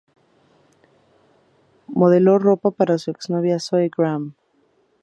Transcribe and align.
Modeló 1.93 2.39
ropa 2.39 2.71
de 2.85 2.97
su 2.97 3.11
ex-novia 3.11 3.59
Zoe 3.59 3.91
Graham. 3.95 4.33